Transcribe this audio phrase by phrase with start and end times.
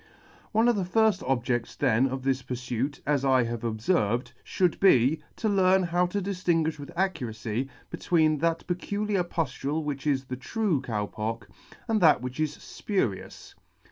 [0.51, 5.21] One of the firfl objedls then of this purfuit, as I have obferved, fhould be,
[5.35, 6.79] to learn how to diftinguifh.
[6.79, 11.47] with accuracy between that peculiar puftule which is the true Cow Pock,
[11.87, 13.53] and that which is Jpurious.